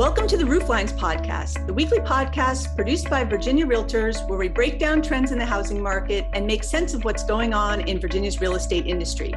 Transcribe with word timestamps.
Welcome 0.00 0.26
to 0.28 0.38
the 0.38 0.44
Rooflines 0.44 0.98
Podcast, 0.98 1.66
the 1.66 1.74
weekly 1.74 1.98
podcast 1.98 2.74
produced 2.74 3.10
by 3.10 3.22
Virginia 3.22 3.66
Realtors, 3.66 4.26
where 4.30 4.38
we 4.38 4.48
break 4.48 4.78
down 4.78 5.02
trends 5.02 5.30
in 5.30 5.36
the 5.38 5.44
housing 5.44 5.82
market 5.82 6.24
and 6.32 6.46
make 6.46 6.64
sense 6.64 6.94
of 6.94 7.04
what's 7.04 7.22
going 7.22 7.52
on 7.52 7.82
in 7.82 8.00
Virginia's 8.00 8.40
real 8.40 8.54
estate 8.54 8.86
industry. 8.86 9.34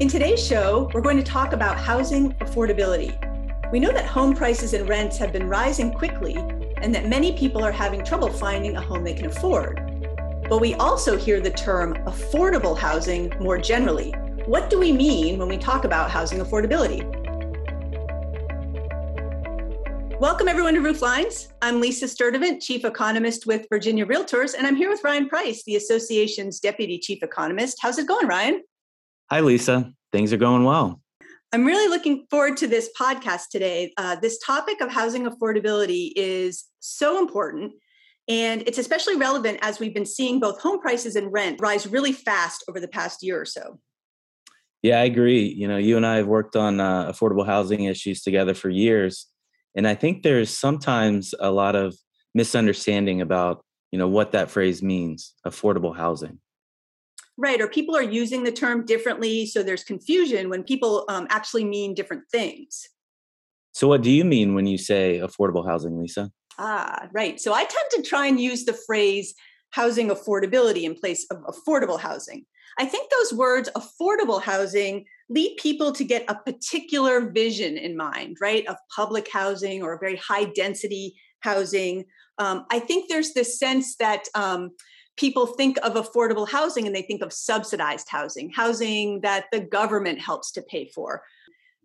In 0.00 0.08
today's 0.08 0.44
show, 0.44 0.90
we're 0.92 1.00
going 1.00 1.16
to 1.16 1.22
talk 1.22 1.52
about 1.52 1.78
housing 1.78 2.32
affordability. 2.40 3.14
We 3.70 3.78
know 3.78 3.92
that 3.92 4.04
home 4.04 4.34
prices 4.34 4.74
and 4.74 4.88
rents 4.88 5.16
have 5.18 5.32
been 5.32 5.48
rising 5.48 5.92
quickly 5.92 6.34
and 6.78 6.92
that 6.92 7.08
many 7.08 7.38
people 7.38 7.62
are 7.62 7.70
having 7.70 8.04
trouble 8.04 8.30
finding 8.30 8.74
a 8.74 8.80
home 8.80 9.04
they 9.04 9.14
can 9.14 9.26
afford. 9.26 9.76
But 10.48 10.60
we 10.60 10.74
also 10.74 11.16
hear 11.16 11.40
the 11.40 11.52
term 11.52 11.94
affordable 12.06 12.76
housing 12.76 13.32
more 13.38 13.58
generally. 13.58 14.10
What 14.46 14.70
do 14.70 14.80
we 14.80 14.90
mean 14.90 15.38
when 15.38 15.46
we 15.46 15.56
talk 15.56 15.84
about 15.84 16.10
housing 16.10 16.40
affordability? 16.40 17.13
Welcome 20.24 20.48
everyone 20.48 20.72
to 20.72 20.80
Rooflines. 20.80 21.48
I'm 21.60 21.82
Lisa 21.82 22.08
Sturtevant, 22.08 22.62
Chief 22.62 22.82
Economist 22.86 23.44
with 23.44 23.66
Virginia 23.68 24.06
Realtors, 24.06 24.54
and 24.56 24.66
I'm 24.66 24.74
here 24.74 24.88
with 24.88 25.04
Ryan 25.04 25.28
Price, 25.28 25.62
the 25.64 25.76
association's 25.76 26.60
Deputy 26.60 26.98
Chief 26.98 27.22
Economist. 27.22 27.76
How's 27.82 27.98
it 27.98 28.08
going, 28.08 28.26
Ryan? 28.26 28.62
Hi, 29.30 29.40
Lisa. 29.40 29.92
Things 30.12 30.32
are 30.32 30.38
going 30.38 30.64
well. 30.64 31.02
I'm 31.52 31.66
really 31.66 31.90
looking 31.90 32.24
forward 32.30 32.56
to 32.56 32.66
this 32.66 32.88
podcast 32.98 33.50
today. 33.52 33.92
Uh, 33.98 34.16
this 34.16 34.38
topic 34.38 34.80
of 34.80 34.90
housing 34.90 35.26
affordability 35.26 36.12
is 36.16 36.64
so 36.80 37.18
important, 37.18 37.74
and 38.26 38.62
it's 38.62 38.78
especially 38.78 39.16
relevant 39.16 39.58
as 39.60 39.78
we've 39.78 39.92
been 39.92 40.06
seeing 40.06 40.40
both 40.40 40.58
home 40.58 40.80
prices 40.80 41.16
and 41.16 41.34
rent 41.34 41.60
rise 41.60 41.86
really 41.86 42.12
fast 42.12 42.64
over 42.66 42.80
the 42.80 42.88
past 42.88 43.22
year 43.22 43.38
or 43.38 43.44
so. 43.44 43.78
Yeah, 44.80 45.00
I 45.00 45.04
agree. 45.04 45.44
You 45.48 45.68
know, 45.68 45.76
you 45.76 45.98
and 45.98 46.06
I 46.06 46.16
have 46.16 46.26
worked 46.26 46.56
on 46.56 46.80
uh, 46.80 47.12
affordable 47.12 47.44
housing 47.44 47.84
issues 47.84 48.22
together 48.22 48.54
for 48.54 48.70
years 48.70 49.26
and 49.74 49.86
i 49.86 49.94
think 49.94 50.22
there's 50.22 50.50
sometimes 50.50 51.34
a 51.40 51.50
lot 51.50 51.74
of 51.74 51.96
misunderstanding 52.34 53.20
about 53.20 53.64
you 53.94 53.98
know 53.98 54.08
what 54.08 54.32
that 54.32 54.50
phrase 54.50 54.82
means 54.82 55.34
affordable 55.46 55.96
housing. 55.96 56.40
Right 57.36 57.60
or 57.60 57.68
people 57.68 57.96
are 57.96 58.02
using 58.02 58.42
the 58.42 58.50
term 58.50 58.84
differently 58.84 59.46
so 59.46 59.62
there's 59.62 59.84
confusion 59.84 60.48
when 60.48 60.64
people 60.64 61.04
um, 61.08 61.28
actually 61.30 61.64
mean 61.64 61.94
different 61.94 62.24
things. 62.30 62.88
So 63.70 63.86
what 63.86 64.02
do 64.02 64.10
you 64.10 64.24
mean 64.24 64.54
when 64.56 64.66
you 64.66 64.78
say 64.78 65.20
affordable 65.22 65.64
housing 65.64 65.96
lisa? 65.96 66.32
Ah 66.58 67.08
right 67.12 67.40
so 67.40 67.52
i 67.54 67.64
tend 67.64 67.90
to 67.92 68.02
try 68.02 68.26
and 68.26 68.40
use 68.40 68.64
the 68.64 68.76
phrase 68.86 69.32
housing 69.70 70.08
affordability 70.08 70.82
in 70.82 70.94
place 70.96 71.24
of 71.30 71.38
affordable 71.44 72.00
housing 72.00 72.44
I 72.78 72.86
think 72.86 73.10
those 73.10 73.32
words, 73.32 73.68
affordable 73.76 74.42
housing, 74.42 75.04
lead 75.28 75.56
people 75.56 75.92
to 75.92 76.04
get 76.04 76.24
a 76.28 76.34
particular 76.34 77.30
vision 77.30 77.76
in 77.76 77.96
mind, 77.96 78.38
right? 78.40 78.66
Of 78.66 78.76
public 78.94 79.30
housing 79.30 79.82
or 79.82 79.94
a 79.94 79.98
very 79.98 80.16
high 80.16 80.44
density 80.44 81.14
housing. 81.40 82.04
Um, 82.38 82.66
I 82.70 82.78
think 82.78 83.08
there's 83.08 83.32
this 83.32 83.58
sense 83.58 83.96
that 83.96 84.24
um, 84.34 84.70
people 85.16 85.46
think 85.46 85.78
of 85.82 85.94
affordable 85.94 86.48
housing 86.48 86.86
and 86.86 86.94
they 86.94 87.02
think 87.02 87.22
of 87.22 87.32
subsidized 87.32 88.08
housing, 88.08 88.50
housing 88.50 89.20
that 89.20 89.46
the 89.52 89.60
government 89.60 90.18
helps 90.18 90.50
to 90.52 90.62
pay 90.62 90.86
for. 90.88 91.22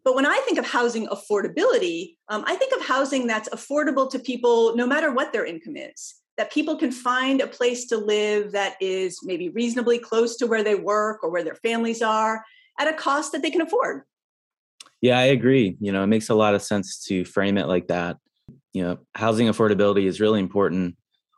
But 0.03 0.15
when 0.15 0.25
I 0.25 0.41
think 0.45 0.57
of 0.57 0.65
housing 0.65 1.07
affordability, 1.07 2.15
um, 2.29 2.43
I 2.47 2.55
think 2.55 2.73
of 2.73 2.85
housing 2.85 3.27
that's 3.27 3.49
affordable 3.49 4.09
to 4.11 4.19
people 4.19 4.75
no 4.75 4.87
matter 4.87 5.11
what 5.11 5.33
their 5.33 5.45
income 5.45 5.77
is 5.77 6.18
that 6.39 6.53
people 6.53 6.77
can 6.77 6.89
find 6.89 7.41
a 7.41 7.47
place 7.47 7.85
to 7.85 7.97
live 7.97 8.53
that 8.53 8.75
is 8.79 9.19
maybe 9.23 9.49
reasonably 9.49 9.99
close 9.99 10.37
to 10.37 10.47
where 10.47 10.63
they 10.63 10.73
work 10.73 11.21
or 11.21 11.29
where 11.29 11.43
their 11.43 11.55
families 11.55 12.01
are 12.01 12.45
at 12.79 12.87
a 12.87 12.93
cost 12.93 13.33
that 13.33 13.41
they 13.41 13.51
can 13.51 13.59
afford. 13.59 14.03
Yeah, 15.01 15.19
I 15.19 15.23
agree. 15.23 15.75
You 15.81 15.91
know, 15.91 16.01
it 16.01 16.07
makes 16.07 16.29
a 16.29 16.33
lot 16.33 16.55
of 16.55 16.61
sense 16.61 17.03
to 17.07 17.25
frame 17.25 17.57
it 17.57 17.67
like 17.67 17.87
that. 17.87 18.15
You 18.71 18.83
know, 18.83 18.99
housing 19.15 19.47
affordability 19.47 20.05
is 20.05 20.21
really 20.21 20.39
important 20.39 20.95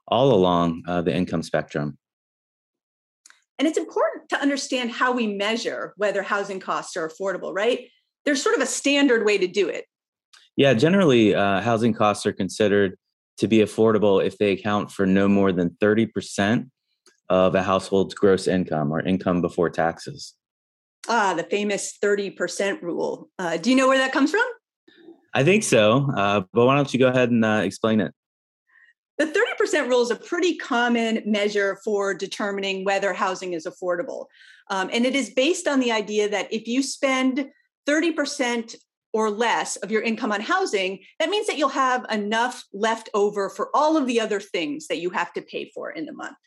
all 0.08 0.36
along 0.36 0.84
uh, 0.88 1.02
the 1.02 1.16
income 1.16 1.42
spectrum. 1.42 1.98
And 3.58 3.68
it's 3.68 3.80
important 3.80 4.30
to 4.30 4.40
understand 4.40 4.92
how 4.92 5.14
we 5.14 5.26
measure 5.26 5.96
whether 5.98 6.22
housing 6.22 6.60
costs 6.60 6.96
are 6.96 7.10
affordable, 7.10 7.56
right? 7.56 7.88
There's 8.26 8.44
sort 8.44 8.56
of 8.56 8.62
a 8.62 8.68
standard 8.68 9.26
way 9.26 9.40
to 9.40 9.48
do 9.48 9.68
it. 9.68 9.86
Yeah, 10.58 10.76
generally, 10.76 11.34
uh, 11.34 11.62
housing 11.62 11.96
costs 11.96 12.28
are 12.28 12.34
considered 12.34 13.00
to 13.42 13.48
be 13.48 13.58
affordable 13.58 14.24
if 14.24 14.38
they 14.38 14.52
account 14.52 14.92
for 14.92 15.08
no 15.08 15.28
more 15.28 15.52
than 15.52 15.72
30% 15.82 16.70
of 17.28 17.56
a 17.56 17.64
household's 17.64 18.14
gross 18.14 18.48
income 18.48 18.92
or 18.92 19.02
income 19.02 19.42
before 19.42 19.68
taxes. 19.68 20.36
Ah, 21.10 21.34
the 21.34 21.44
famous 21.44 21.98
30% 22.04 22.84
rule. 22.84 23.30
Uh, 23.40 23.58
do 23.58 23.72
you 23.72 23.76
know 23.76 23.88
where 23.88 23.98
that 23.98 24.12
comes 24.12 24.30
from? 24.30 24.46
I 25.34 25.44
think 25.44 25.64
so, 25.64 26.08
uh, 26.16 26.42
but 26.54 26.68
why 26.68 26.76
don't 26.76 26.94
you 26.94 27.00
go 27.00 27.08
ahead 27.08 27.32
and 27.32 27.44
uh, 27.44 27.62
explain 27.64 28.00
it? 28.00 28.14
The 29.18 29.26
30% 29.26 29.88
rule 29.90 30.04
is 30.04 30.12
a 30.12 30.16
pretty 30.16 30.58
common 30.58 31.24
measure 31.26 31.80
for 31.84 32.14
determining 32.14 32.86
whether 32.86 33.12
housing 33.12 33.54
is 33.54 33.66
affordable. 33.66 34.26
Um, 34.70 34.92
and 34.94 35.04
it 35.04 35.16
is 35.16 35.32
based 35.32 35.68
on 35.68 35.80
the 35.80 35.92
idea 35.92 36.30
that 36.30 36.54
if 36.54 36.68
you 36.68 36.84
spend 36.84 37.50
30% 37.88 38.76
or 39.14 39.30
less 39.30 39.76
of 39.78 39.92
your 39.92 40.02
income 40.02 40.32
on 40.32 40.42
housing, 40.42 41.00
that 41.20 41.30
means 41.30 41.48
that 41.48 41.58
you'll 41.58 41.70
have 41.70 42.06
enough 42.10 42.64
left 42.74 43.10
over 43.14 43.50
for 43.50 43.70
all 43.74 43.98
of 43.98 44.08
the 44.08 44.20
other 44.20 44.40
things 44.40 44.88
that 44.88 45.00
you 45.00 45.10
have 45.10 45.34
to 45.34 45.42
pay 45.42 45.70
for 45.74 45.92
in 45.92 46.06
the 46.06 46.14
month. 46.14 46.38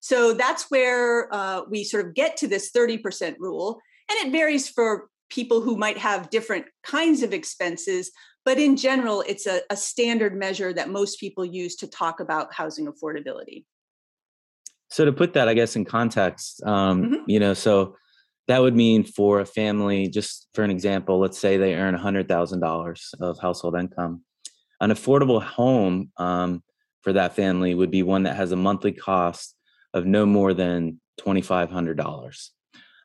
So 0.00 0.34
that's 0.34 0.70
where 0.70 1.32
uh, 1.32 1.62
we 1.68 1.84
sort 1.84 2.06
of 2.06 2.14
get 2.14 2.36
to 2.38 2.48
this 2.48 2.70
30% 2.72 3.36
rule. 3.38 3.80
And 4.10 4.26
it 4.26 4.32
varies 4.32 4.68
for 4.68 5.08
people 5.30 5.60
who 5.60 5.76
might 5.76 5.98
have 5.98 6.30
different 6.30 6.66
kinds 6.82 7.22
of 7.22 7.32
expenses. 7.32 8.10
But 8.44 8.58
in 8.58 8.76
general, 8.76 9.24
it's 9.26 9.46
a, 9.46 9.62
a 9.70 9.76
standard 9.76 10.36
measure 10.36 10.72
that 10.74 10.90
most 10.90 11.18
people 11.18 11.44
use 11.44 11.76
to 11.76 11.86
talk 11.86 12.20
about 12.20 12.52
housing 12.52 12.86
affordability. 12.86 13.64
So, 14.90 15.06
to 15.06 15.12
put 15.12 15.32
that, 15.32 15.48
I 15.48 15.54
guess, 15.54 15.74
in 15.74 15.86
context, 15.86 16.62
um, 16.64 17.02
mm-hmm. 17.02 17.14
you 17.26 17.40
know, 17.40 17.54
so 17.54 17.96
that 18.48 18.60
would 18.60 18.76
mean 18.76 19.04
for 19.04 19.40
a 19.40 19.46
family, 19.46 20.08
just 20.08 20.48
for 20.54 20.62
an 20.62 20.70
example, 20.70 21.18
let's 21.18 21.38
say 21.38 21.56
they 21.56 21.74
earn 21.74 21.96
$100,000 21.96 23.14
of 23.20 23.38
household 23.38 23.76
income. 23.76 24.22
An 24.80 24.90
affordable 24.90 25.42
home 25.42 26.10
um, 26.18 26.62
for 27.02 27.14
that 27.14 27.36
family 27.36 27.74
would 27.74 27.90
be 27.90 28.02
one 28.02 28.24
that 28.24 28.36
has 28.36 28.52
a 28.52 28.56
monthly 28.56 28.92
cost 28.92 29.54
of 29.94 30.04
no 30.04 30.26
more 30.26 30.52
than 30.52 31.00
$2,500. 31.20 32.48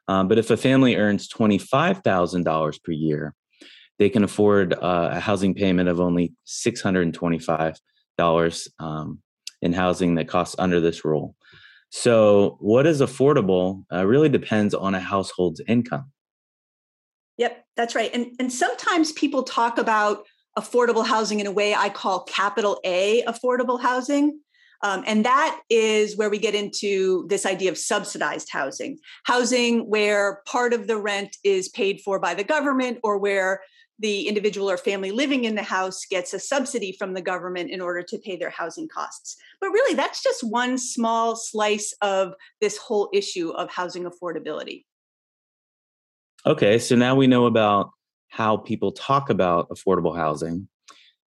Um, 0.07 0.27
but 0.27 0.39
if 0.39 0.49
a 0.49 0.57
family 0.57 0.95
earns 0.95 1.29
$25,000 1.29 2.83
per 2.83 2.91
year, 2.91 3.35
they 3.99 4.09
can 4.09 4.23
afford 4.23 4.73
uh, 4.73 5.11
a 5.13 5.19
housing 5.19 5.53
payment 5.53 5.89
of 5.89 5.99
only 5.99 6.33
$625 6.47 8.67
um, 8.79 9.19
in 9.61 9.73
housing 9.73 10.15
that 10.15 10.27
costs 10.27 10.55
under 10.57 10.79
this 10.79 11.05
rule. 11.05 11.35
So, 11.91 12.57
what 12.59 12.85
is 12.85 13.01
affordable 13.01 13.83
uh, 13.91 14.05
really 14.05 14.29
depends 14.29 14.73
on 14.73 14.93
a 14.93 14.99
household's 14.99 15.61
income. 15.67 16.11
Yep, 17.37 17.65
that's 17.75 17.95
right. 17.95 18.11
And, 18.13 18.27
and 18.39 18.51
sometimes 18.51 19.11
people 19.13 19.43
talk 19.43 19.77
about 19.77 20.25
affordable 20.57 21.05
housing 21.05 21.39
in 21.39 21.47
a 21.47 21.51
way 21.51 21.73
I 21.73 21.89
call 21.89 22.23
capital 22.23 22.79
A 22.83 23.23
affordable 23.23 23.81
housing. 23.81 24.39
Um, 24.81 25.03
and 25.07 25.25
that 25.25 25.59
is 25.69 26.17
where 26.17 26.29
we 26.29 26.37
get 26.37 26.55
into 26.55 27.25
this 27.27 27.45
idea 27.45 27.69
of 27.69 27.77
subsidized 27.77 28.49
housing, 28.51 28.97
housing 29.25 29.89
where 29.89 30.41
part 30.45 30.73
of 30.73 30.87
the 30.87 30.97
rent 30.97 31.35
is 31.43 31.69
paid 31.69 32.01
for 32.03 32.19
by 32.19 32.33
the 32.33 32.43
government 32.43 32.99
or 33.03 33.17
where 33.17 33.61
the 33.99 34.27
individual 34.27 34.69
or 34.69 34.77
family 34.77 35.11
living 35.11 35.43
in 35.43 35.55
the 35.55 35.63
house 35.63 36.05
gets 36.09 36.33
a 36.33 36.39
subsidy 36.39 36.95
from 36.97 37.13
the 37.13 37.21
government 37.21 37.69
in 37.69 37.81
order 37.81 38.01
to 38.01 38.17
pay 38.17 38.37
their 38.37 38.49
housing 38.49 38.87
costs. 38.87 39.35
But 39.59 39.69
really, 39.71 39.93
that's 39.93 40.23
just 40.23 40.43
one 40.43 40.77
small 40.77 41.35
slice 41.35 41.93
of 42.01 42.33
this 42.61 42.77
whole 42.77 43.09
issue 43.13 43.49
of 43.51 43.69
housing 43.69 44.05
affordability. 44.05 44.85
Okay, 46.45 46.79
so 46.79 46.95
now 46.95 47.15
we 47.15 47.27
know 47.27 47.45
about 47.45 47.91
how 48.29 48.55
people 48.55 48.93
talk 48.93 49.29
about 49.29 49.69
affordable 49.69 50.15
housing, 50.15 50.69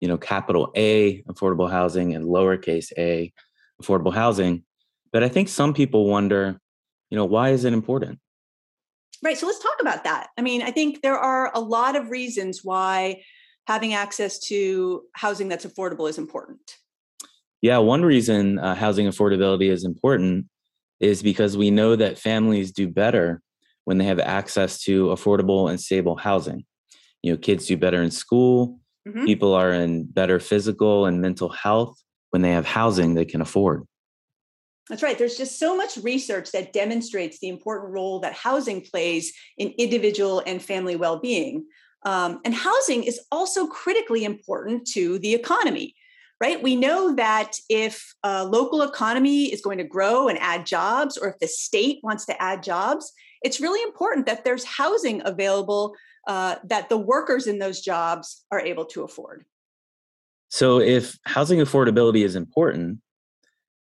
you 0.00 0.08
know, 0.08 0.16
capital 0.16 0.72
A 0.74 1.22
affordable 1.24 1.70
housing 1.70 2.14
and 2.14 2.24
lowercase 2.24 2.90
a 2.96 3.32
affordable 3.82 4.14
housing. 4.14 4.64
But 5.12 5.22
I 5.22 5.28
think 5.28 5.48
some 5.48 5.74
people 5.74 6.08
wonder, 6.08 6.58
you 7.10 7.16
know, 7.16 7.26
why 7.26 7.50
is 7.50 7.66
it 7.66 7.74
important? 7.74 8.18
Right. 9.22 9.38
So 9.38 9.46
let's 9.46 9.62
talk 9.62 9.76
about 9.80 10.04
that. 10.04 10.28
I 10.38 10.42
mean, 10.42 10.62
I 10.62 10.70
think 10.70 11.02
there 11.02 11.18
are 11.18 11.50
a 11.54 11.60
lot 11.60 11.96
of 11.96 12.10
reasons 12.10 12.60
why 12.62 13.22
having 13.66 13.94
access 13.94 14.38
to 14.40 15.02
housing 15.14 15.48
that's 15.48 15.64
affordable 15.64 16.08
is 16.08 16.18
important. 16.18 16.60
Yeah, 17.60 17.78
one 17.78 18.04
reason 18.04 18.58
uh, 18.58 18.74
housing 18.74 19.06
affordability 19.06 19.70
is 19.70 19.84
important 19.84 20.46
is 21.00 21.22
because 21.22 21.56
we 21.56 21.70
know 21.70 21.94
that 21.94 22.18
families 22.18 22.72
do 22.72 22.88
better 22.88 23.40
when 23.84 23.98
they 23.98 24.04
have 24.04 24.18
access 24.18 24.82
to 24.82 25.06
affordable 25.06 25.70
and 25.70 25.80
stable 25.80 26.16
housing. 26.16 26.64
You 27.22 27.32
know, 27.32 27.38
kids 27.38 27.66
do 27.66 27.76
better 27.76 28.02
in 28.02 28.10
school, 28.10 28.80
mm-hmm. 29.06 29.24
people 29.24 29.54
are 29.54 29.72
in 29.72 30.06
better 30.06 30.40
physical 30.40 31.06
and 31.06 31.20
mental 31.20 31.50
health 31.50 31.96
when 32.30 32.42
they 32.42 32.50
have 32.50 32.66
housing 32.66 33.14
they 33.14 33.24
can 33.24 33.40
afford. 33.40 33.84
That's 34.88 35.02
right. 35.02 35.16
There's 35.16 35.36
just 35.36 35.58
so 35.58 35.76
much 35.76 35.96
research 35.98 36.50
that 36.52 36.72
demonstrates 36.72 37.38
the 37.38 37.48
important 37.48 37.92
role 37.92 38.20
that 38.20 38.32
housing 38.32 38.80
plays 38.80 39.32
in 39.56 39.68
individual 39.78 40.42
and 40.44 40.60
family 40.60 40.96
well 40.96 41.20
being. 41.20 41.66
Um, 42.04 42.40
and 42.44 42.52
housing 42.52 43.04
is 43.04 43.20
also 43.30 43.66
critically 43.68 44.24
important 44.24 44.86
to 44.88 45.20
the 45.20 45.34
economy, 45.34 45.94
right? 46.40 46.60
We 46.60 46.74
know 46.74 47.14
that 47.14 47.52
if 47.68 48.12
a 48.24 48.44
local 48.44 48.82
economy 48.82 49.52
is 49.52 49.60
going 49.60 49.78
to 49.78 49.84
grow 49.84 50.26
and 50.28 50.38
add 50.40 50.66
jobs, 50.66 51.16
or 51.16 51.28
if 51.28 51.38
the 51.38 51.46
state 51.46 52.00
wants 52.02 52.26
to 52.26 52.42
add 52.42 52.64
jobs, 52.64 53.12
it's 53.42 53.60
really 53.60 53.82
important 53.82 54.26
that 54.26 54.44
there's 54.44 54.64
housing 54.64 55.22
available 55.24 55.94
uh, 56.26 56.56
that 56.64 56.88
the 56.88 56.98
workers 56.98 57.46
in 57.46 57.58
those 57.60 57.80
jobs 57.80 58.44
are 58.50 58.60
able 58.60 58.84
to 58.86 59.02
afford. 59.02 59.44
So, 60.48 60.80
if 60.80 61.18
housing 61.24 61.60
affordability 61.60 62.24
is 62.24 62.36
important 62.36 62.98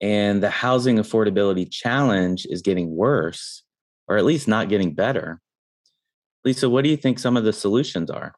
and 0.02 0.42
the 0.42 0.50
housing 0.50 0.98
affordability 0.98 1.70
challenge 1.70 2.46
is 2.50 2.62
getting 2.62 2.96
worse, 2.96 3.64
or 4.08 4.18
at 4.18 4.26
least 4.26 4.48
not 4.48 4.70
getting 4.70 4.94
better, 4.94 5.42
Lisa, 6.46 6.70
what 6.70 6.84
do 6.84 6.90
you 6.90 6.98
think 6.98 7.20
some 7.20 7.36
of 7.36 7.44
the 7.44 7.54
solutions 7.54 8.10
are? 8.10 8.34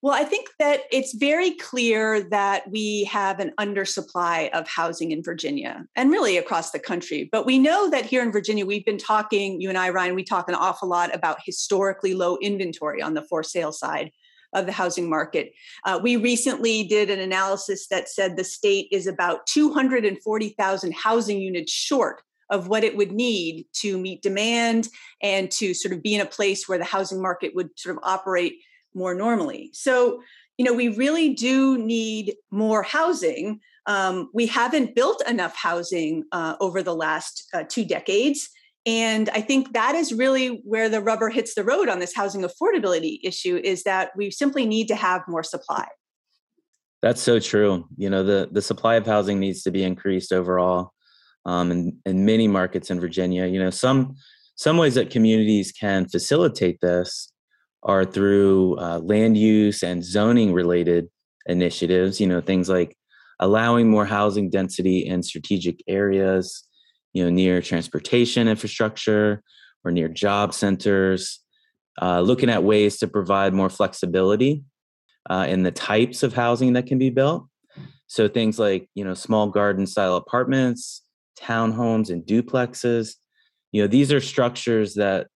Well, 0.00 0.14
I 0.14 0.22
think 0.22 0.48
that 0.60 0.82
it's 0.92 1.14
very 1.14 1.52
clear 1.52 2.20
that 2.30 2.70
we 2.70 3.04
have 3.04 3.40
an 3.40 3.52
undersupply 3.58 4.48
of 4.50 4.68
housing 4.68 5.10
in 5.10 5.24
Virginia 5.24 5.84
and 5.96 6.10
really 6.10 6.36
across 6.36 6.70
the 6.70 6.78
country. 6.78 7.28
But 7.32 7.46
we 7.46 7.58
know 7.58 7.90
that 7.90 8.06
here 8.06 8.22
in 8.22 8.30
Virginia, 8.30 8.64
we've 8.64 8.84
been 8.84 8.98
talking, 8.98 9.60
you 9.60 9.68
and 9.68 9.76
I, 9.76 9.90
Ryan, 9.90 10.14
we 10.14 10.22
talk 10.22 10.48
an 10.48 10.54
awful 10.54 10.88
lot 10.88 11.12
about 11.14 11.38
historically 11.44 12.14
low 12.14 12.36
inventory 12.40 13.02
on 13.02 13.14
the 13.14 13.22
for 13.22 13.42
sale 13.42 13.72
side 13.72 14.12
of 14.52 14.66
the 14.66 14.72
housing 14.72 15.08
market. 15.08 15.52
Uh, 15.84 15.98
we 16.02 16.16
recently 16.16 16.84
did 16.84 17.10
an 17.10 17.18
analysis 17.18 17.86
that 17.88 18.08
said 18.08 18.36
the 18.36 18.44
state 18.44 18.88
is 18.90 19.06
about 19.06 19.46
240,000 19.46 20.94
housing 20.94 21.40
units 21.40 21.72
short 21.72 22.22
of 22.50 22.68
what 22.68 22.84
it 22.84 22.96
would 22.96 23.12
need 23.12 23.66
to 23.74 23.98
meet 23.98 24.22
demand 24.22 24.88
and 25.22 25.50
to 25.50 25.74
sort 25.74 25.92
of 25.92 26.02
be 26.02 26.14
in 26.14 26.20
a 26.20 26.26
place 26.26 26.68
where 26.68 26.78
the 26.78 26.84
housing 26.84 27.20
market 27.20 27.54
would 27.54 27.68
sort 27.78 27.96
of 27.96 28.02
operate 28.02 28.54
more 28.94 29.14
normally. 29.14 29.70
So, 29.74 30.22
you 30.56 30.64
know, 30.64 30.72
we 30.72 30.88
really 30.88 31.34
do 31.34 31.76
need 31.78 32.34
more 32.50 32.82
housing. 32.82 33.60
Um, 33.86 34.30
we 34.32 34.46
haven't 34.46 34.94
built 34.94 35.22
enough 35.28 35.54
housing 35.54 36.24
uh, 36.32 36.56
over 36.60 36.82
the 36.82 36.94
last 36.94 37.48
uh, 37.52 37.64
two 37.68 37.84
decades. 37.84 38.48
And 38.88 39.28
I 39.34 39.42
think 39.42 39.74
that 39.74 39.94
is 39.94 40.14
really 40.14 40.62
where 40.64 40.88
the 40.88 41.02
rubber 41.02 41.28
hits 41.28 41.54
the 41.54 41.62
road 41.62 41.90
on 41.90 41.98
this 41.98 42.14
housing 42.14 42.40
affordability 42.40 43.18
issue 43.22 43.60
is 43.62 43.82
that 43.82 44.12
we 44.16 44.30
simply 44.30 44.64
need 44.64 44.88
to 44.88 44.94
have 44.94 45.20
more 45.28 45.42
supply. 45.42 45.86
That's 47.02 47.20
so 47.20 47.38
true. 47.38 47.84
You 47.98 48.08
know, 48.08 48.22
the, 48.22 48.48
the 48.50 48.62
supply 48.62 48.94
of 48.94 49.04
housing 49.04 49.38
needs 49.38 49.62
to 49.64 49.70
be 49.70 49.84
increased 49.84 50.32
overall 50.32 50.92
um, 51.44 51.70
in, 51.70 51.98
in 52.06 52.24
many 52.24 52.48
markets 52.48 52.90
in 52.90 52.98
Virginia. 52.98 53.44
You 53.44 53.62
know, 53.62 53.68
some 53.68 54.16
some 54.54 54.78
ways 54.78 54.94
that 54.94 55.10
communities 55.10 55.70
can 55.70 56.08
facilitate 56.08 56.80
this 56.80 57.30
are 57.82 58.06
through 58.06 58.78
uh, 58.78 59.00
land 59.00 59.36
use 59.36 59.82
and 59.82 60.02
zoning 60.02 60.54
related 60.54 61.08
initiatives, 61.44 62.20
you 62.20 62.26
know, 62.26 62.40
things 62.40 62.70
like 62.70 62.96
allowing 63.38 63.90
more 63.90 64.06
housing 64.06 64.48
density 64.48 65.06
in 65.06 65.22
strategic 65.22 65.84
areas, 65.86 66.66
you 67.18 67.24
know, 67.24 67.30
near 67.30 67.60
transportation 67.60 68.46
infrastructure 68.46 69.42
or 69.84 69.90
near 69.90 70.08
job 70.08 70.54
centers, 70.54 71.40
uh, 72.00 72.20
looking 72.20 72.48
at 72.48 72.62
ways 72.62 72.98
to 72.98 73.08
provide 73.08 73.52
more 73.52 73.68
flexibility 73.68 74.62
uh, 75.28 75.44
in 75.48 75.64
the 75.64 75.72
types 75.72 76.22
of 76.22 76.32
housing 76.32 76.74
that 76.74 76.86
can 76.86 76.96
be 76.96 77.10
built. 77.10 77.44
So 78.06 78.28
things 78.28 78.56
like, 78.56 78.88
you 78.94 79.02
know, 79.02 79.14
small 79.14 79.48
garden 79.48 79.84
style 79.84 80.14
apartments, 80.14 81.02
townhomes, 81.40 82.08
and 82.08 82.22
duplexes. 82.22 83.16
You 83.72 83.82
know, 83.82 83.88
these 83.88 84.12
are 84.12 84.20
structures 84.20 84.94
that 84.94 85.26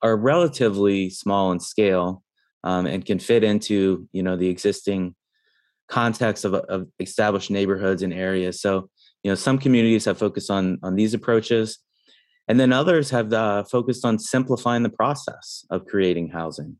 are 0.00 0.16
relatively 0.16 1.10
small 1.10 1.52
in 1.52 1.60
scale 1.60 2.22
um, 2.62 2.86
and 2.86 3.04
can 3.04 3.18
fit 3.18 3.44
into 3.44 4.08
you 4.12 4.22
know 4.22 4.36
the 4.36 4.48
existing 4.48 5.14
context 5.90 6.46
of, 6.46 6.54
of 6.54 6.88
established 6.98 7.50
neighborhoods 7.50 8.02
and 8.02 8.14
areas. 8.14 8.62
So 8.62 8.88
you 9.24 9.30
know 9.30 9.34
some 9.34 9.58
communities 9.58 10.04
have 10.04 10.18
focused 10.18 10.50
on 10.50 10.78
on 10.82 10.94
these 10.94 11.14
approaches, 11.14 11.78
and 12.46 12.60
then 12.60 12.72
others 12.72 13.10
have 13.10 13.32
uh, 13.32 13.64
focused 13.64 14.04
on 14.04 14.18
simplifying 14.18 14.84
the 14.84 14.90
process 14.90 15.64
of 15.70 15.86
creating 15.86 16.28
housing. 16.28 16.76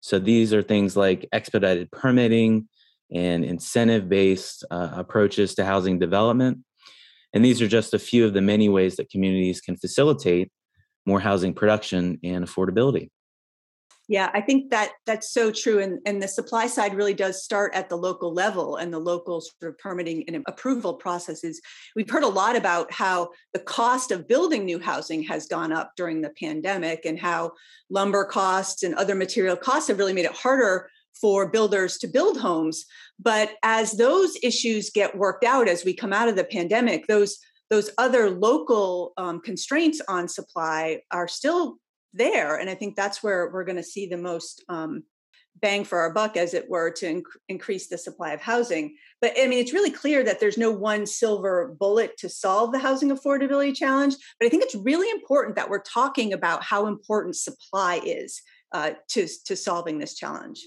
So 0.00 0.18
these 0.18 0.54
are 0.54 0.62
things 0.62 0.96
like 0.96 1.28
expedited 1.32 1.90
permitting 1.90 2.68
and 3.12 3.44
incentive 3.44 4.08
based 4.08 4.64
uh, 4.70 4.90
approaches 4.92 5.54
to 5.56 5.64
housing 5.64 5.98
development. 5.98 6.58
And 7.32 7.44
these 7.44 7.62
are 7.62 7.68
just 7.68 7.94
a 7.94 7.98
few 7.98 8.24
of 8.24 8.34
the 8.34 8.40
many 8.40 8.68
ways 8.68 8.96
that 8.96 9.10
communities 9.10 9.60
can 9.60 9.76
facilitate 9.76 10.50
more 11.06 11.20
housing 11.20 11.54
production 11.54 12.18
and 12.22 12.44
affordability. 12.44 13.10
Yeah, 14.10 14.28
I 14.34 14.40
think 14.40 14.70
that 14.70 14.90
that's 15.06 15.30
so 15.30 15.52
true. 15.52 15.78
And, 15.78 16.00
and 16.04 16.20
the 16.20 16.26
supply 16.26 16.66
side 16.66 16.96
really 16.96 17.14
does 17.14 17.44
start 17.44 17.72
at 17.76 17.88
the 17.88 17.94
local 17.94 18.34
level 18.34 18.74
and 18.74 18.92
the 18.92 18.98
local 18.98 19.40
sort 19.40 19.70
of 19.70 19.78
permitting 19.78 20.24
and 20.26 20.42
approval 20.48 20.94
processes. 20.94 21.60
We've 21.94 22.10
heard 22.10 22.24
a 22.24 22.28
lot 22.28 22.56
about 22.56 22.92
how 22.92 23.30
the 23.52 23.60
cost 23.60 24.10
of 24.10 24.26
building 24.26 24.64
new 24.64 24.80
housing 24.80 25.22
has 25.22 25.46
gone 25.46 25.72
up 25.72 25.92
during 25.96 26.22
the 26.22 26.30
pandemic 26.30 27.04
and 27.04 27.20
how 27.20 27.52
lumber 27.88 28.24
costs 28.24 28.82
and 28.82 28.96
other 28.96 29.14
material 29.14 29.56
costs 29.56 29.86
have 29.86 29.98
really 29.98 30.12
made 30.12 30.24
it 30.24 30.32
harder 30.32 30.90
for 31.20 31.48
builders 31.48 31.96
to 31.98 32.08
build 32.08 32.36
homes. 32.36 32.86
But 33.20 33.52
as 33.62 33.92
those 33.92 34.36
issues 34.42 34.90
get 34.90 35.16
worked 35.16 35.44
out 35.44 35.68
as 35.68 35.84
we 35.84 35.94
come 35.94 36.12
out 36.12 36.26
of 36.28 36.34
the 36.34 36.42
pandemic, 36.42 37.06
those 37.06 37.38
those 37.70 37.90
other 37.98 38.28
local 38.30 39.12
um, 39.16 39.40
constraints 39.40 40.00
on 40.08 40.26
supply 40.26 41.02
are 41.12 41.28
still 41.28 41.78
there. 42.12 42.56
And 42.56 42.68
I 42.68 42.74
think 42.74 42.96
that's 42.96 43.22
where 43.22 43.50
we're 43.52 43.64
going 43.64 43.76
to 43.76 43.82
see 43.82 44.06
the 44.06 44.16
most 44.16 44.64
um, 44.68 45.04
bang 45.60 45.84
for 45.84 45.98
our 45.98 46.12
buck, 46.12 46.36
as 46.36 46.54
it 46.54 46.68
were, 46.68 46.90
to 46.90 47.06
inc- 47.06 47.22
increase 47.48 47.88
the 47.88 47.98
supply 47.98 48.32
of 48.32 48.40
housing. 48.40 48.96
But 49.20 49.32
I 49.38 49.46
mean, 49.46 49.58
it's 49.58 49.72
really 49.72 49.90
clear 49.90 50.22
that 50.24 50.40
there's 50.40 50.58
no 50.58 50.70
one 50.70 51.06
silver 51.06 51.76
bullet 51.78 52.16
to 52.18 52.28
solve 52.28 52.72
the 52.72 52.78
housing 52.78 53.10
affordability 53.10 53.74
challenge. 53.74 54.16
But 54.38 54.46
I 54.46 54.48
think 54.48 54.62
it's 54.62 54.74
really 54.74 55.10
important 55.10 55.56
that 55.56 55.68
we're 55.68 55.82
talking 55.82 56.32
about 56.32 56.62
how 56.62 56.86
important 56.86 57.36
supply 57.36 58.00
is 58.04 58.42
uh, 58.72 58.92
to, 59.10 59.28
to 59.46 59.56
solving 59.56 59.98
this 59.98 60.14
challenge. 60.14 60.66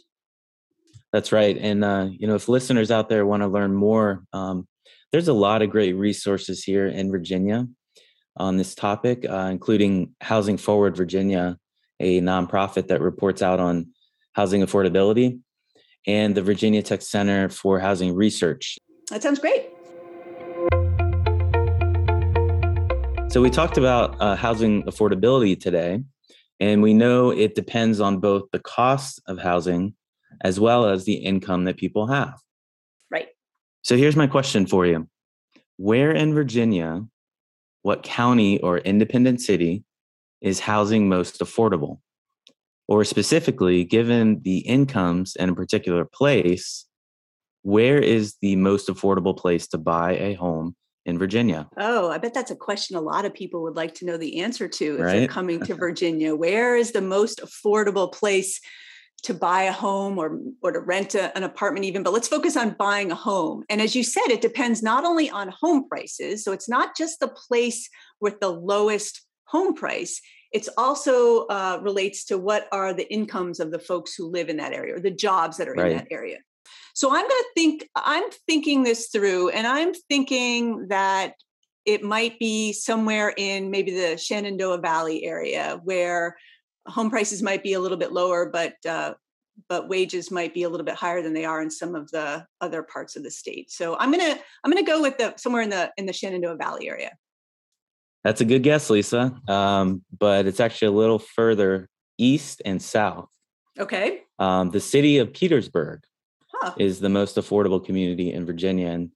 That's 1.11 1.31
right. 1.31 1.57
And, 1.57 1.83
uh, 1.83 2.07
you 2.11 2.27
know, 2.27 2.35
if 2.35 2.49
listeners 2.49 2.91
out 2.91 3.07
there 3.07 3.25
want 3.25 3.43
to 3.43 3.47
learn 3.47 3.73
more, 3.73 4.23
um, 4.33 4.67
there's 5.11 5.27
a 5.27 5.33
lot 5.33 5.61
of 5.61 5.69
great 5.69 5.93
resources 5.93 6.63
here 6.63 6.87
in 6.87 7.11
Virginia 7.11 7.67
on 8.38 8.57
this 8.57 8.75
topic, 8.75 9.25
uh, 9.30 9.50
including 9.51 10.15
Housing 10.21 10.57
Forward 10.57 10.97
Virginia, 10.97 11.57
a 12.00 12.21
nonprofit 12.21 12.88
that 12.88 13.01
reports 13.01 13.41
out 13.41 13.59
on 13.59 13.88
housing 14.33 14.62
affordability, 14.62 15.39
and 16.07 16.36
the 16.36 16.41
Virginia 16.41 16.81
Tech 16.81 17.01
Center 17.01 17.50
for 17.50 17.79
Housing 17.79 18.15
Research. 18.15 18.77
That 19.10 19.22
sounds 19.22 19.39
great. 19.39 19.69
So, 23.31 23.41
we 23.41 23.50
talked 23.50 23.77
about 23.77 24.19
uh, 24.22 24.36
housing 24.36 24.84
affordability 24.84 25.60
today, 25.60 26.03
and 26.60 26.81
we 26.81 26.93
know 26.93 27.31
it 27.31 27.55
depends 27.55 28.00
on 28.00 28.19
both 28.19 28.43
the 28.51 28.60
cost 28.60 29.22
of 29.27 29.39
housing 29.39 29.96
as 30.41 30.60
well 30.60 30.86
as 30.88 31.05
the 31.05 31.13
income 31.13 31.65
that 31.65 31.77
people 31.77 32.07
have. 32.07 32.39
Right. 33.10 33.27
So 33.84 33.98
here's 33.98 34.15
my 34.15 34.27
question 34.27 34.65
for 34.65 34.86
you 34.86 35.07
Where 35.77 36.12
in 36.12 36.34
Virginia, 36.34 37.05
what 37.83 38.03
county 38.03 38.59
or 38.59 38.79
independent 38.79 39.41
city 39.41 39.83
is 40.41 40.59
housing 40.59 41.07
most 41.07 41.39
affordable? 41.39 41.99
Or 42.87 43.05
specifically, 43.05 43.85
given 43.85 44.41
the 44.41 44.59
incomes 44.59 45.35
in 45.37 45.49
a 45.49 45.55
particular 45.55 46.03
place, 46.03 46.85
where 47.61 47.99
is 47.99 48.35
the 48.41 48.55
most 48.57 48.89
affordable 48.89 49.37
place 49.37 49.67
to 49.67 49.77
buy 49.77 50.17
a 50.17 50.33
home 50.33 50.75
in 51.05 51.17
Virginia? 51.17 51.69
Oh, 51.77 52.09
I 52.09 52.17
bet 52.17 52.33
that's 52.33 52.51
a 52.51 52.55
question 52.55 52.97
a 52.97 53.01
lot 53.01 53.25
of 53.25 53.33
people 53.33 53.63
would 53.63 53.75
like 53.75 53.93
to 53.95 54.05
know 54.05 54.17
the 54.17 54.41
answer 54.41 54.67
to 54.67 54.95
if 54.95 55.01
right? 55.01 55.19
they're 55.19 55.27
coming 55.27 55.61
to 55.61 55.75
Virginia. 55.75 56.35
Where 56.35 56.75
is 56.75 56.91
the 56.91 57.01
most 57.01 57.39
affordable 57.41 58.11
place 58.11 58.59
to 59.24 59.34
buy 59.34 59.63
a 59.63 59.72
home 59.72 60.18
or 60.18 60.39
or 60.62 60.72
to 60.72 60.80
rent 60.80 61.15
a, 61.15 61.36
an 61.36 61.44
apartment 61.44 61.86
even 61.86 62.03
but 62.03 62.13
let's 62.13 62.27
focus 62.27 62.56
on 62.56 62.75
buying 62.77 63.12
a 63.12 63.15
home 63.15 63.63
and 63.70 63.82
as 63.82 63.96
you 63.96 64.03
said 64.03 64.27
it 64.30 64.42
depends 64.42 64.84
not 64.84 65.06
only 65.06 65.30
on 65.30 65.50
home 65.50 65.88
prices 65.88 66.44
so 66.44 66.51
it's 66.51 66.70
not 66.70 66.96
just 66.96 67.20
the 67.20 67.27
place 67.27 67.89
with 68.20 68.39
the 68.39 68.50
lowest 68.50 69.22
home 69.46 69.74
price 69.74 70.22
it's 70.51 70.70
also 70.77 71.48
uh, 71.48 71.80
relates 71.82 72.25
to 72.25 72.38
what 72.38 72.68
are 72.72 72.94
the 72.94 73.12
incomes 73.12 73.60
of 73.60 73.72
the 73.72 73.80
folks 73.80 74.13
who 74.13 74.30
live 74.30 74.50
in 74.50 74.58
that 74.58 74.74
area 74.74 74.96
or 74.96 75.00
the 75.00 75.10
jobs 75.10 75.58
that 75.58 75.68
are 75.68 75.74
right. 75.74 75.92
in 75.92 75.98
that 75.98 76.08
area 76.12 76.38
so 76.94 77.10
i'm 77.10 77.27
going 77.27 77.30
to 77.30 77.50
think 77.56 77.89
i'm 77.96 78.30
thinking 78.46 78.84
this 78.84 79.08
through 79.08 79.50
and 79.50 79.65
i'm 79.65 79.94
thinking 80.10 80.88
that 80.89 81.34
it 81.86 82.01
might 82.01 82.39
be 82.39 82.72
somewhere 82.72 83.34
in 83.36 83.70
maybe 83.72 83.92
the 83.92 84.18
shenandoah 84.18 84.80
valley 84.80 85.24
area 85.24 85.80
where 85.84 86.36
home 86.87 87.09
prices 87.09 87.41
might 87.41 87.63
be 87.63 87.73
a 87.73 87.79
little 87.79 87.97
bit 87.97 88.11
lower, 88.11 88.45
but 88.45 88.75
uh, 88.87 89.13
but 89.69 89.87
wages 89.87 90.31
might 90.31 90.53
be 90.53 90.63
a 90.63 90.69
little 90.69 90.85
bit 90.85 90.95
higher 90.95 91.21
than 91.21 91.33
they 91.33 91.45
are 91.45 91.61
in 91.61 91.69
some 91.69 91.95
of 91.95 92.09
the 92.11 92.45
other 92.61 92.83
parts 92.83 93.15
of 93.15 93.23
the 93.23 93.31
state. 93.31 93.71
So 93.71 93.95
I'm 93.97 94.11
gonna 94.11 94.37
I'm 94.63 94.71
gonna 94.71 94.83
go 94.83 95.01
with 95.01 95.17
the 95.17 95.33
somewhere 95.37 95.61
in 95.61 95.69
the 95.69 95.91
in 95.97 96.05
the 96.05 96.13
Shenandoah 96.13 96.57
Valley 96.57 96.89
area. 96.89 97.11
That's 98.23 98.41
a 98.41 98.45
good 98.45 98.63
guess, 98.63 98.89
Lisa. 98.89 99.35
Um, 99.47 100.03
but 100.17 100.47
it's 100.47 100.59
actually 100.59 100.87
a 100.89 100.91
little 100.91 101.19
further 101.19 101.89
east 102.17 102.61
and 102.65 102.81
south. 102.81 103.29
Okay. 103.77 104.21
Um, 104.39 104.71
the 104.71 104.79
city 104.79 105.17
of 105.17 105.33
Petersburg 105.33 106.01
huh. 106.47 106.73
is 106.77 106.99
the 106.99 107.09
most 107.09 107.35
affordable 107.35 107.83
community 107.83 108.31
in 108.31 108.45
Virginia. 108.45 108.87
And, 108.87 109.09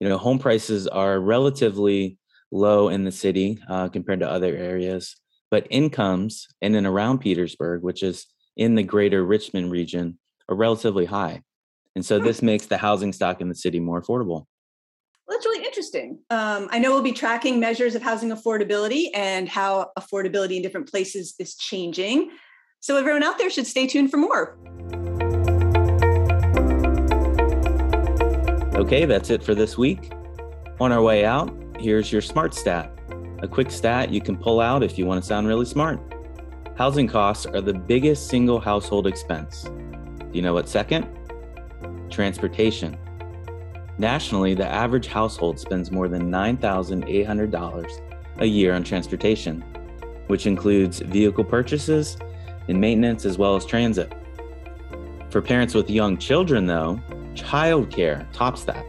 you 0.00 0.08
know, 0.08 0.18
home 0.18 0.38
prices 0.38 0.86
are 0.86 1.18
relatively 1.18 2.18
low 2.50 2.88
in 2.88 3.04
the 3.04 3.12
city 3.12 3.58
uh, 3.68 3.88
compared 3.88 4.20
to 4.20 4.30
other 4.30 4.54
areas, 4.54 5.16
but 5.52 5.66
incomes 5.68 6.48
in 6.62 6.74
and 6.74 6.86
around 6.86 7.18
Petersburg, 7.18 7.82
which 7.82 8.02
is 8.02 8.26
in 8.56 8.74
the 8.74 8.82
greater 8.82 9.22
Richmond 9.22 9.70
region, 9.70 10.18
are 10.48 10.56
relatively 10.56 11.04
high. 11.04 11.42
And 11.94 12.04
so 12.04 12.18
hmm. 12.18 12.24
this 12.24 12.40
makes 12.40 12.64
the 12.66 12.78
housing 12.78 13.12
stock 13.12 13.42
in 13.42 13.50
the 13.50 13.54
city 13.54 13.78
more 13.78 14.00
affordable. 14.00 14.46
Well, 15.28 15.36
that's 15.36 15.44
really 15.44 15.62
interesting. 15.62 16.20
Um, 16.30 16.68
I 16.70 16.78
know 16.78 16.90
we'll 16.90 17.02
be 17.02 17.12
tracking 17.12 17.60
measures 17.60 17.94
of 17.94 18.00
housing 18.00 18.30
affordability 18.30 19.08
and 19.14 19.46
how 19.46 19.90
affordability 19.98 20.56
in 20.56 20.62
different 20.62 20.90
places 20.90 21.34
is 21.38 21.54
changing. 21.54 22.30
So 22.80 22.96
everyone 22.96 23.22
out 23.22 23.36
there 23.36 23.50
should 23.50 23.66
stay 23.66 23.86
tuned 23.86 24.10
for 24.10 24.16
more. 24.16 24.56
Okay, 28.74 29.04
that's 29.04 29.28
it 29.28 29.44
for 29.44 29.54
this 29.54 29.76
week. 29.76 30.12
On 30.80 30.92
our 30.92 31.02
way 31.02 31.26
out, 31.26 31.54
here's 31.78 32.10
your 32.10 32.22
smart 32.22 32.54
stat 32.54 32.90
a 33.42 33.48
quick 33.48 33.70
stat 33.70 34.10
you 34.10 34.20
can 34.20 34.36
pull 34.36 34.60
out 34.60 34.82
if 34.82 34.96
you 34.96 35.04
want 35.04 35.22
to 35.22 35.26
sound 35.26 35.46
really 35.46 35.66
smart. 35.66 36.00
Housing 36.78 37.08
costs 37.08 37.44
are 37.44 37.60
the 37.60 37.74
biggest 37.74 38.28
single 38.28 38.60
household 38.60 39.06
expense. 39.06 39.64
Do 39.64 40.30
you 40.32 40.42
know 40.42 40.54
what's 40.54 40.70
second? 40.70 41.06
Transportation. 42.08 42.96
Nationally, 43.98 44.54
the 44.54 44.66
average 44.66 45.08
household 45.08 45.58
spends 45.58 45.90
more 45.90 46.08
than 46.08 46.30
$9,800 46.30 48.00
a 48.38 48.46
year 48.46 48.74
on 48.74 48.82
transportation, 48.82 49.60
which 50.28 50.46
includes 50.46 51.00
vehicle 51.00 51.44
purchases 51.44 52.16
and 52.68 52.80
maintenance 52.80 53.26
as 53.26 53.36
well 53.38 53.56
as 53.56 53.66
transit. 53.66 54.12
For 55.30 55.42
parents 55.42 55.74
with 55.74 55.90
young 55.90 56.16
children, 56.16 56.66
though, 56.66 57.00
childcare 57.34 58.30
tops 58.32 58.64
that. 58.64 58.86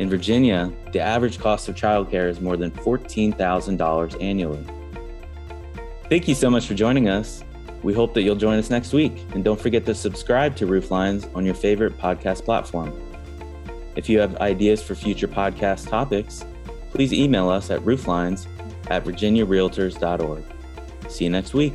In 0.00 0.08
Virginia, 0.08 0.72
the 0.92 1.00
average 1.00 1.38
cost 1.38 1.68
of 1.68 1.74
childcare 1.74 2.30
is 2.30 2.40
more 2.40 2.56
than 2.56 2.70
$14,000 2.70 4.22
annually. 4.22 4.66
Thank 6.08 6.26
you 6.26 6.34
so 6.34 6.48
much 6.48 6.66
for 6.66 6.72
joining 6.72 7.10
us. 7.10 7.44
We 7.82 7.92
hope 7.92 8.14
that 8.14 8.22
you'll 8.22 8.34
join 8.34 8.58
us 8.58 8.70
next 8.70 8.94
week. 8.94 9.26
And 9.34 9.44
don't 9.44 9.60
forget 9.60 9.84
to 9.84 9.94
subscribe 9.94 10.56
to 10.56 10.66
Rooflines 10.66 11.28
on 11.36 11.44
your 11.44 11.54
favorite 11.54 11.98
podcast 11.98 12.46
platform. 12.46 12.98
If 13.94 14.08
you 14.08 14.18
have 14.20 14.36
ideas 14.38 14.82
for 14.82 14.94
future 14.94 15.28
podcast 15.28 15.90
topics, 15.90 16.46
please 16.92 17.12
email 17.12 17.50
us 17.50 17.70
at 17.70 17.80
rooflines 17.82 18.46
at 18.88 19.04
virginiarealtors.org. 19.04 20.44
See 21.10 21.24
you 21.24 21.30
next 21.30 21.52
week. 21.52 21.74